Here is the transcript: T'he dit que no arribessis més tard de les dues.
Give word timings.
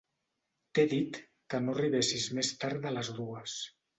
T'he 0.77 0.85
dit 0.93 1.19
que 1.53 1.59
no 1.65 1.75
arribessis 1.77 2.25
més 2.39 2.51
tard 2.65 2.83
de 2.87 2.97
les 2.99 3.15
dues. 3.21 3.59